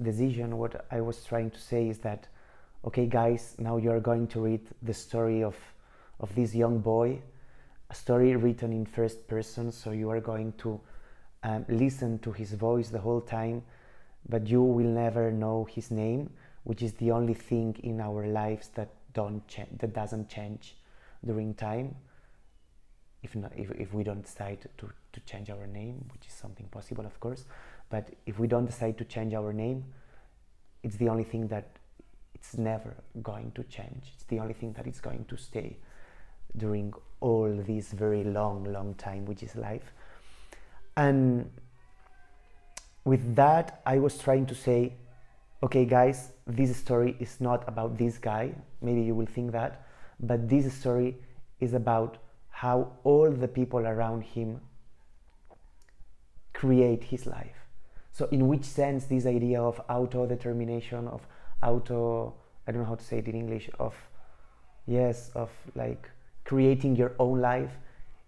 decision, 0.00 0.56
what 0.56 0.86
I 0.90 1.00
was 1.00 1.24
trying 1.24 1.50
to 1.50 1.58
say 1.58 1.88
is 1.88 1.98
that, 1.98 2.28
okay, 2.84 3.06
guys, 3.06 3.54
now 3.58 3.76
you're 3.76 4.00
going 4.00 4.26
to 4.28 4.40
read 4.40 4.60
the 4.82 4.94
story 4.94 5.42
of, 5.42 5.56
of 6.20 6.34
this 6.34 6.54
young 6.54 6.78
boy, 6.78 7.20
a 7.90 7.94
story 7.94 8.34
written 8.36 8.72
in 8.72 8.86
first 8.86 9.26
person, 9.28 9.72
so 9.72 9.90
you 9.90 10.08
are 10.10 10.20
going 10.20 10.52
to 10.58 10.80
um, 11.42 11.66
listen 11.68 12.18
to 12.20 12.32
his 12.32 12.52
voice 12.52 12.88
the 12.88 13.00
whole 13.00 13.20
time 13.20 13.62
but 14.28 14.46
you 14.46 14.62
will 14.62 14.86
never 14.86 15.30
know 15.30 15.66
his 15.70 15.90
name, 15.90 16.30
which 16.64 16.82
is 16.82 16.94
the 16.94 17.10
only 17.10 17.34
thing 17.34 17.76
in 17.82 18.00
our 18.00 18.26
lives 18.26 18.68
that 18.74 18.88
don't 19.14 19.46
cha- 19.48 19.72
that 19.78 19.92
doesn't 19.92 20.28
change 20.28 20.76
during 21.24 21.54
time. 21.54 21.94
If, 23.22 23.36
not, 23.36 23.52
if, 23.56 23.70
if 23.72 23.94
we 23.94 24.02
don't 24.02 24.22
decide 24.22 24.66
to, 24.78 24.88
to 25.12 25.20
change 25.20 25.48
our 25.48 25.66
name, 25.66 26.04
which 26.12 26.26
is 26.26 26.32
something 26.32 26.66
possible, 26.66 27.06
of 27.06 27.18
course, 27.20 27.44
but 27.88 28.08
if 28.26 28.38
we 28.38 28.48
don't 28.48 28.66
decide 28.66 28.98
to 28.98 29.04
change 29.04 29.32
our 29.32 29.52
name, 29.52 29.84
it's 30.82 30.96
the 30.96 31.08
only 31.08 31.24
thing 31.24 31.46
that 31.48 31.68
it's 32.34 32.58
never 32.58 32.96
going 33.22 33.52
to 33.52 33.62
change. 33.64 34.12
It's 34.14 34.24
the 34.24 34.40
only 34.40 34.54
thing 34.54 34.72
that 34.72 34.86
is 34.86 35.00
going 35.00 35.26
to 35.26 35.36
stay 35.36 35.76
during 36.56 36.92
all 37.20 37.48
this 37.66 37.92
very 37.92 38.24
long, 38.24 38.64
long 38.64 38.94
time, 38.94 39.24
which 39.26 39.42
is 39.42 39.54
life. 39.54 39.92
And 40.96 41.50
with 43.04 43.36
that, 43.36 43.80
I 43.86 43.98
was 43.98 44.18
trying 44.18 44.46
to 44.46 44.54
say, 44.54 44.94
okay, 45.62 45.84
guys, 45.84 46.32
this 46.46 46.76
story 46.76 47.16
is 47.20 47.40
not 47.40 47.68
about 47.68 47.96
this 47.96 48.18
guy. 48.18 48.54
Maybe 48.82 49.02
you 49.02 49.14
will 49.14 49.26
think 49.26 49.52
that, 49.52 49.86
but 50.20 50.48
this 50.48 50.72
story 50.72 51.16
is 51.60 51.74
about 51.74 52.18
how 52.50 52.92
all 53.04 53.30
the 53.30 53.48
people 53.48 53.80
around 53.80 54.22
him 54.22 54.60
create 56.52 57.04
his 57.04 57.26
life. 57.26 57.56
So, 58.12 58.28
in 58.30 58.46
which 58.46 58.64
sense, 58.64 59.06
this 59.06 59.26
idea 59.26 59.60
of 59.62 59.80
auto 59.88 60.26
determination, 60.26 61.08
of 61.08 61.26
auto, 61.62 62.34
I 62.66 62.72
don't 62.72 62.82
know 62.82 62.88
how 62.88 62.96
to 62.96 63.04
say 63.04 63.18
it 63.18 63.26
in 63.26 63.34
English, 63.34 63.70
of 63.78 63.94
yes, 64.86 65.30
of 65.34 65.50
like 65.74 66.10
creating 66.44 66.96
your 66.96 67.12
own 67.18 67.40
life 67.40 67.72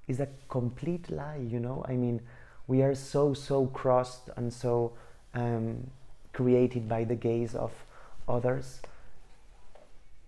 is 0.09 0.21
a 0.21 0.29
complete 0.49 1.11
lie, 1.11 1.37
you 1.37 1.61
know? 1.61 1.85
I 1.89 1.95
mean, 1.95 2.21
we 2.67 2.83
are 2.83 2.95
so, 2.95 3.35
so 3.35 3.67
crossed 3.67 4.31
and 4.37 4.53
so 4.53 4.93
um, 5.35 5.91
created 6.33 6.89
by 6.89 7.05
the 7.05 7.15
gaze 7.15 7.55
of 7.55 7.73
others. 8.29 8.81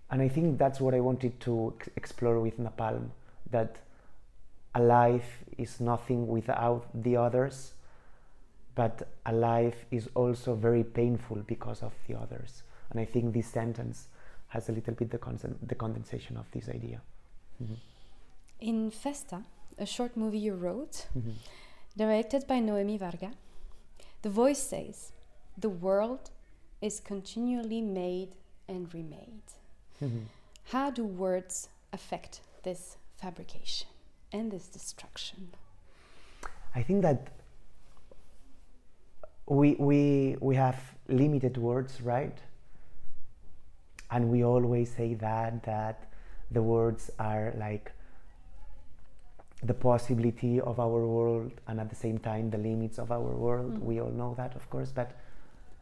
And 0.09 0.21
I 0.21 0.29
think 0.29 0.57
that's 0.57 0.79
what 0.79 0.93
I 0.93 0.99
wanted 0.99 1.39
to 1.41 1.73
explore 1.95 2.39
with 2.39 2.57
Napalm 2.59 3.09
that 3.51 3.77
a 4.73 4.81
life 4.81 5.43
is 5.57 5.79
nothing 5.81 6.27
without 6.27 6.85
the 6.93 7.17
others, 7.17 7.73
but 8.75 9.07
a 9.25 9.33
life 9.33 9.85
is 9.91 10.09
also 10.15 10.55
very 10.55 10.83
painful 10.83 11.37
because 11.47 11.81
of 11.83 11.93
the 12.07 12.15
others. 12.15 12.63
And 12.89 12.99
I 12.99 13.05
think 13.05 13.33
this 13.33 13.47
sentence 13.47 14.07
has 14.49 14.69
a 14.69 14.71
little 14.71 14.93
bit 14.93 15.09
the, 15.11 15.19
the 15.65 15.75
condensation 15.75 16.37
of 16.37 16.45
this 16.51 16.69
idea. 16.69 17.01
Mhm. 17.61 17.77
In 18.59 18.91
Festa, 18.91 19.43
a 19.77 19.85
short 19.85 20.15
movie 20.15 20.39
you 20.39 20.53
wrote, 20.55 21.07
Mhm. 21.17 21.33
directed 21.97 22.47
by 22.47 22.59
Noemi 22.59 22.97
Varga, 22.97 23.31
the 24.21 24.29
voice 24.29 24.59
says, 24.69 25.11
The 25.57 25.69
world 25.69 26.29
is 26.81 26.99
continually 26.99 27.81
made 27.81 28.35
and 28.67 28.93
remade. 28.93 29.56
Mhm. 30.01 30.25
How 30.65 30.89
do 30.89 31.03
words 31.03 31.69
affect 31.93 32.41
this 32.63 32.97
fabrication 33.15 33.87
and 34.31 34.51
this 34.51 34.67
destruction? 34.67 35.49
I 36.75 36.83
think 36.83 37.01
that 37.01 37.29
we, 39.47 39.75
we, 39.79 40.35
we 40.41 40.55
have 40.55 40.79
limited 41.07 41.57
words, 41.57 42.01
right? 42.01 42.37
And 44.11 44.29
we 44.29 44.43
always 44.43 44.93
say 44.93 45.13
that, 45.15 45.63
that 45.63 46.09
the 46.51 46.61
words 46.61 47.09
are 47.19 47.53
like 47.57 47.91
the 49.63 49.73
possibility 49.73 50.61
of 50.61 50.79
our 50.79 51.07
world 51.07 51.51
and 51.67 51.79
at 51.79 51.89
the 51.89 51.95
same 51.95 52.19
time 52.19 52.49
the 52.49 52.57
limits 52.57 52.99
of 52.99 53.11
our 53.11 53.19
world. 53.19 53.73
Mm. 53.73 53.81
We 53.81 53.99
all 54.01 54.11
know 54.11 54.35
that, 54.37 54.55
of 54.55 54.69
course, 54.69 54.91
but 54.93 55.11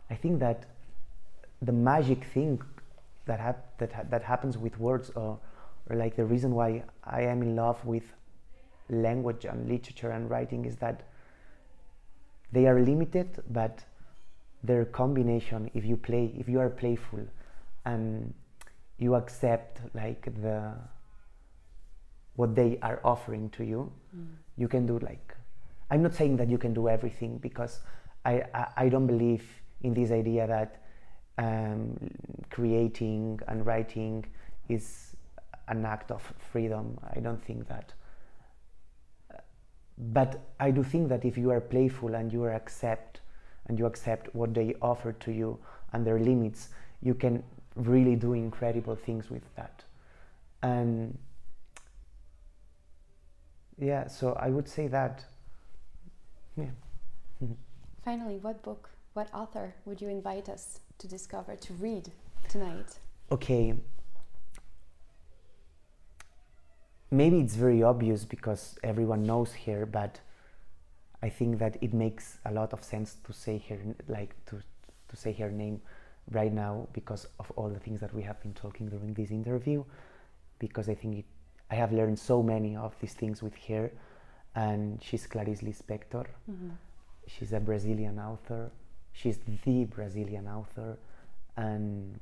I 0.10 0.16
think 0.16 0.40
that 0.40 0.66
the 1.62 1.74
magic 1.74 2.24
thing 2.24 2.62
that 3.26 3.40
hap- 3.40 3.78
that 3.80 3.92
ha- 3.94 4.04
that 4.10 4.24
happens 4.24 4.58
with 4.58 4.80
words, 4.80 5.10
or, 5.16 5.40
or 5.90 5.96
like 5.96 6.16
the 6.16 6.26
reason 6.26 6.54
why 6.56 6.84
I 7.04 7.22
am 7.22 7.42
in 7.42 7.56
love 7.56 7.84
with 7.86 8.04
language 8.90 9.46
and 9.46 9.68
literature 9.68 10.12
and 10.12 10.30
writing 10.30 10.66
is 10.66 10.76
that 10.78 11.04
they 12.52 12.68
are 12.68 12.80
limited, 12.80 13.44
but 13.50 13.84
their 14.64 14.86
combination, 14.86 15.70
if 15.74 15.86
you 15.86 15.98
play, 15.98 16.34
if 16.38 16.48
you 16.48 16.60
are 16.60 16.70
playful, 16.70 17.20
and 17.86 18.34
you 18.98 19.16
accept 19.16 19.82
like 19.94 20.26
the 20.42 20.74
what 22.36 22.56
they 22.56 22.78
are 22.82 23.00
offering 23.04 23.50
to 23.52 23.64
you, 23.64 23.92
Mm. 24.16 24.28
you 24.58 24.68
can 24.68 24.86
do 24.86 25.00
like 25.00 25.36
i'm 25.92 26.02
not 26.02 26.14
saying 26.14 26.38
that 26.38 26.50
you 26.50 26.58
can 26.58 26.74
do 26.74 26.88
everything 26.88 27.38
because 27.38 27.80
i 28.26 28.34
i, 28.54 28.66
I 28.84 28.90
don't 28.90 29.08
believe 29.08 29.44
in 29.82 29.94
this 29.94 30.12
idea 30.12 30.48
that 30.48 30.78
um, 31.38 31.98
creating 32.50 33.40
and 33.48 33.66
writing 33.66 34.26
is 34.70 35.16
an 35.68 35.86
act 35.86 36.12
of 36.12 36.22
freedom. 36.52 36.98
I 37.16 37.20
don't 37.20 37.44
think 37.44 37.68
that. 37.68 37.94
But 39.98 40.42
i 40.60 40.72
do 40.72 40.84
think 40.84 41.08
that 41.10 41.24
if 41.24 41.38
you 41.38 41.52
are 41.52 41.62
playful 41.62 42.16
and 42.16 42.32
you 42.32 42.46
accept 42.46 43.22
and 43.68 43.80
you 43.80 43.86
accept 43.86 44.34
what 44.36 44.54
they 44.54 44.76
offer 44.82 45.14
to 45.14 45.32
you 45.32 45.58
and 45.94 46.06
their 46.06 46.20
limits 46.20 46.70
you 47.02 47.14
can 47.14 47.42
really 47.76 48.16
do 48.16 48.34
incredible 48.34 48.96
things 48.96 49.30
with 49.30 49.44
that. 49.56 49.84
And 50.64 51.18
yeah 53.78 54.08
so 54.08 54.34
i 54.34 54.50
would 54.50 54.68
say 54.68 54.88
that. 54.88 55.24
Yeah. 56.58 56.72
Finally, 58.06 58.38
what 58.38 58.62
book, 58.64 58.90
what 59.16 59.34
author 59.34 59.74
would 59.86 60.02
you 60.02 60.10
invite 60.10 60.50
us 60.50 60.82
to 60.98 61.08
discover, 61.08 61.56
to 61.56 61.74
read 61.74 62.12
tonight? 62.50 63.00
okay 63.32 63.74
maybe 67.10 67.40
it's 67.40 67.56
very 67.56 67.82
obvious 67.82 68.24
because 68.24 68.78
everyone 68.84 69.24
knows 69.24 69.52
her 69.66 69.84
but 69.88 70.20
i 71.24 71.30
think 71.30 71.58
that 71.58 71.76
it 71.82 71.92
makes 71.92 72.38
a 72.46 72.52
lot 72.52 72.72
of 72.72 72.84
sense 72.84 73.18
to 73.26 73.34
say 73.34 73.58
her 73.68 73.80
like 74.08 74.36
to 74.46 74.62
to 75.08 75.16
say 75.16 75.32
her 75.34 75.50
name 75.50 75.82
right 76.32 76.54
now 76.54 76.88
because 76.94 77.26
of 77.40 77.50
all 77.56 77.68
the 77.70 77.80
things 77.80 78.00
that 78.00 78.14
we 78.14 78.22
have 78.22 78.40
been 78.44 78.54
talking 78.54 78.88
during 78.90 79.12
this 79.16 79.32
interview 79.32 79.84
because 80.60 80.88
i 80.88 80.94
think 80.94 81.18
it, 81.20 81.26
i 81.72 81.76
have 81.76 81.92
learned 81.92 82.20
so 82.20 82.44
many 82.44 82.76
of 82.76 82.94
these 83.02 83.14
things 83.14 83.42
with 83.42 83.56
her 83.68 83.92
and 84.56 85.02
she's 85.02 85.26
clarice 85.26 85.62
lispector 85.62 86.26
Mhm. 86.48 86.72
she's 87.28 87.54
a 87.54 87.60
Brazilian 87.60 88.20
author. 88.20 88.70
She's 89.20 89.40
the 89.66 89.86
Brazilian 89.86 90.48
author, 90.48 90.98
and 91.58 92.20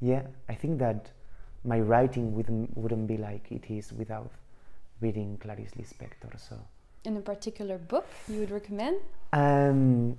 yeah, 0.00 0.22
I 0.48 0.54
think 0.54 0.78
that 0.78 1.10
my 1.64 1.80
writing 1.80 2.26
wouldn't 2.34 2.76
wouldn't 2.76 3.06
be 3.08 3.16
like 3.28 3.50
it 3.50 3.64
is 3.78 3.92
without 3.92 4.30
reading 5.00 5.36
Clarice 5.42 5.74
Lispector. 5.80 6.32
So 6.48 6.56
In 7.04 7.16
a 7.16 7.20
particular 7.20 7.76
book 7.78 8.06
you 8.28 8.38
would 8.40 8.50
recommend? 8.52 8.96
um, 9.32 10.16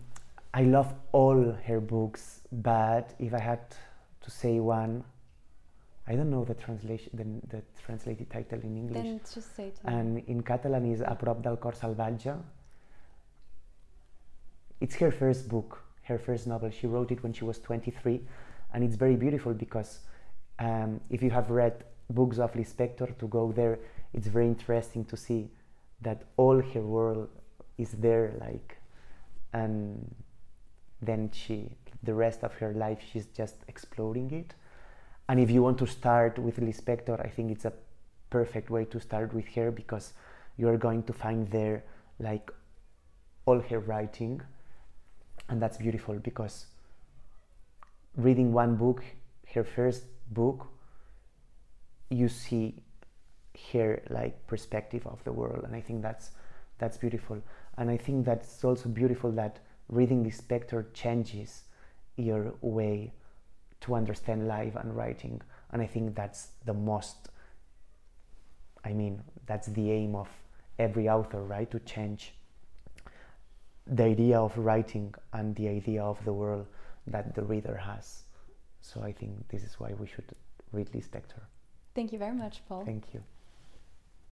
I 0.54 0.64
love 0.64 0.94
all 1.14 1.42
her 1.68 1.80
books, 1.80 2.42
but 2.52 3.14
if 3.20 3.34
I 3.34 3.40
had 3.40 3.62
to 4.26 4.30
say 4.30 4.60
one, 4.60 5.04
I 6.08 6.16
don't 6.18 6.30
know 6.30 6.44
the 6.44 6.56
translation, 6.66 7.10
the, 7.14 7.58
the 7.58 7.64
translated 7.86 8.30
title 8.30 8.60
in 8.60 8.76
English. 8.76 9.04
Then 9.04 9.22
just 9.34 9.56
say 9.56 9.68
me. 9.68 9.94
and 9.96 10.18
in 10.28 10.42
Catalan 10.44 10.86
is 10.92 11.00
A 11.02 11.16
prop 11.16 11.42
del 11.42 11.56
cor 11.56 11.72
salvatge. 11.72 12.36
It's 14.82 14.96
her 14.96 15.12
first 15.12 15.48
book, 15.48 15.84
her 16.04 16.18
first 16.18 16.48
novel. 16.48 16.72
She 16.72 16.88
wrote 16.88 17.12
it 17.12 17.22
when 17.22 17.34
she 17.34 17.46
was 17.46 17.60
23, 17.60 18.20
and 18.74 18.84
it's 18.84 18.96
very 18.96 19.16
beautiful 19.16 19.54
because 19.54 20.00
um, 20.58 21.00
if 21.12 21.22
you 21.22 21.30
have 21.30 21.52
read 21.52 21.84
books 22.10 22.40
of 22.40 22.54
Lispector, 22.54 23.16
to 23.20 23.28
go 23.28 23.52
there, 23.52 23.78
it's 24.12 24.28
very 24.28 24.48
interesting 24.48 25.06
to 25.06 25.16
see 25.16 25.50
that 26.02 26.24
all 26.36 26.60
her 26.60 26.82
world 26.82 27.30
is 27.78 27.92
there, 27.92 28.34
like, 28.42 28.78
and 29.54 30.16
then 31.00 31.30
she, 31.32 31.70
the 32.02 32.14
rest 32.16 32.44
of 32.44 32.54
her 32.56 32.74
life, 32.74 33.00
she's 33.14 33.28
just 33.28 33.58
exploring 33.68 34.32
it. 34.32 34.56
And 35.30 35.40
if 35.40 35.52
you 35.52 35.62
want 35.62 35.78
to 35.78 35.86
start 35.86 36.40
with 36.40 36.60
Lispector, 36.60 37.24
I 37.24 37.30
think 37.30 37.52
it's 37.52 37.66
a 37.66 37.74
perfect 38.32 38.72
way 38.72 38.86
to 38.86 39.00
start 39.00 39.32
with 39.32 39.48
her 39.50 39.70
because 39.70 40.14
you 40.58 40.68
are 40.70 40.78
going 40.78 41.04
to 41.04 41.14
find 41.14 41.48
there 41.52 41.84
like 42.20 42.52
all 43.46 43.60
her 43.60 43.80
writing 43.80 44.42
and 45.52 45.62
that's 45.62 45.78
beautiful 45.78 46.16
because 46.16 46.66
reading 48.16 48.54
one 48.54 48.76
book 48.76 49.04
her 49.54 49.64
first 49.64 50.06
book 50.32 50.68
you 52.10 52.30
see 52.30 52.74
her 53.74 54.02
like 54.10 54.48
perspective 54.48 55.06
of 55.06 55.24
the 55.26 55.32
world. 55.32 55.64
And 55.66 55.76
i 55.76 55.82
think 55.82 56.02
that's 56.02 56.32
that's 56.78 56.98
beautiful. 56.98 57.42
And 57.78 57.90
i 57.90 57.98
think 57.98 58.26
that's 58.26 58.64
also 58.64 58.90
beautiful 58.90 59.32
that 59.34 59.60
reading 59.90 60.26
Lispector 60.26 60.86
changes 60.94 61.64
your 62.16 62.54
way 62.62 63.14
to 63.82 63.96
understand 63.96 64.48
life 64.48 64.76
and 64.76 64.96
writing. 64.96 65.42
And 65.72 65.82
i 65.82 65.86
think 65.86 66.16
that's 66.16 66.50
the 66.66 66.74
most 66.74 67.30
I 68.84 68.94
mean, 68.94 69.22
that's 69.46 69.68
the 69.68 69.92
aim 69.92 70.16
of 70.16 70.28
every 70.80 71.08
author, 71.08 71.44
right? 71.44 71.70
To 71.70 71.80
change 71.82 72.34
the 73.88 74.04
idea 74.04 74.40
of 74.40 74.58
writing 74.58 75.14
and 75.34 75.56
the 75.56 75.68
idea 75.68 76.04
of 76.04 76.24
the 76.26 76.34
world 76.34 76.68
that 77.08 77.36
the 77.36 77.44
reader 77.44 77.76
has. 77.76 78.24
So 78.80 79.02
I 79.02 79.12
think 79.12 79.48
this 79.50 79.64
is 79.64 79.80
why 79.80 79.94
we 80.00 80.08
should 80.08 80.32
read 80.72 80.90
Lispector. 80.92 81.42
Thank 81.94 82.14
you 82.14 82.20
very 82.20 82.36
much, 82.36 82.62
Pol. 82.68 82.86
Thank 82.86 83.14
you. 83.14 83.24